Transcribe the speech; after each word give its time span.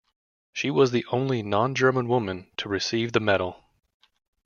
She 0.51 0.71
was 0.71 0.89
the 0.89 1.05
only 1.11 1.43
non-German 1.43 2.07
woman 2.07 2.49
to 2.57 2.67
receive 2.67 3.11
the 3.11 3.19
medal. 3.19 3.63